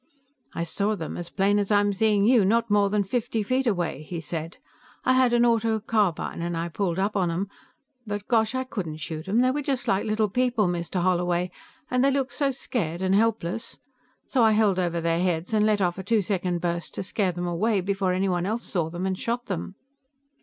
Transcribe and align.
"I 0.55 0.63
saw 0.63 0.95
them 0.95 1.15
as 1.15 1.29
plain 1.29 1.59
as 1.59 1.69
I'm 1.69 1.93
seeing 1.93 2.25
you, 2.25 2.43
not 2.43 2.71
more 2.71 2.89
than 2.89 3.03
fifty 3.03 3.43
feet 3.43 3.67
away," 3.67 4.01
he 4.01 4.19
said. 4.19 4.57
"I 5.05 5.13
had 5.13 5.31
an 5.31 5.45
autocarbine, 5.45 6.41
and 6.41 6.57
I 6.57 6.69
pulled 6.69 6.97
up 6.97 7.15
on 7.15 7.29
them, 7.29 7.49
but 8.07 8.27
gosh, 8.27 8.55
I 8.55 8.63
couldn't 8.63 8.97
shoot 8.97 9.27
them. 9.27 9.41
They 9.41 9.51
were 9.51 9.61
just 9.61 9.87
like 9.87 10.03
little 10.07 10.27
people, 10.27 10.67
Mr. 10.67 11.01
Holloway, 11.03 11.51
and 11.91 12.03
they 12.03 12.09
looked 12.09 12.33
so 12.33 12.49
scared 12.49 13.03
and 13.03 13.13
helpless. 13.13 13.77
So 14.27 14.43
I 14.43 14.53
held 14.53 14.79
over 14.79 15.01
their 15.01 15.19
heads 15.21 15.53
and 15.53 15.67
let 15.67 15.81
off 15.81 15.99
a 15.99 16.03
two 16.03 16.23
second 16.23 16.61
burst 16.61 16.95
to 16.95 17.03
scare 17.03 17.31
them 17.31 17.45
away 17.45 17.79
before 17.79 18.11
anybody 18.11 18.47
else 18.47 18.63
saw 18.63 18.89
them 18.89 19.05
and 19.05 19.15
shot 19.15 19.45
them." 19.45 19.75